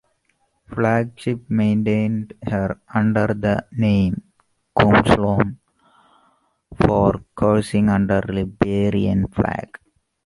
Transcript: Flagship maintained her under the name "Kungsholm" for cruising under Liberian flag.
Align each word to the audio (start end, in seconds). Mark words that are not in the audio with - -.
Flagship 0.65 1.47
maintained 1.47 2.33
her 2.47 2.81
under 2.91 3.27
the 3.35 3.67
name 3.73 4.23
"Kungsholm" 4.75 5.57
for 6.75 7.23
cruising 7.35 7.87
under 7.87 8.19
Liberian 8.21 9.27
flag. 9.27 9.77